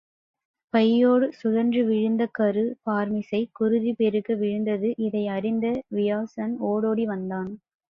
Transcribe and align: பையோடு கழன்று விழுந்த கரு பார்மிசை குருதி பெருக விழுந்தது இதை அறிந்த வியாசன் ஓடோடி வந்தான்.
பையோடு 0.73 1.27
கழன்று 1.35 1.81
விழுந்த 1.83 2.23
கரு 2.31 2.63
பார்மிசை 2.85 3.41
குருதி 3.53 3.93
பெருக 3.93 4.35
விழுந்தது 4.35 4.91
இதை 4.99 5.23
அறிந்த 5.29 5.65
வியாசன் 5.91 6.55
ஓடோடி 6.65 7.05
வந்தான். 7.05 7.51